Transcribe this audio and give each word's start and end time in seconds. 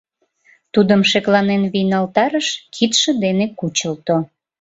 Тудым 0.73 1.01
шекланен 1.09 1.63
вийналтарыш, 1.73 2.47
кидше 2.73 3.11
дене 3.23 3.45
кучылто. 3.59 4.15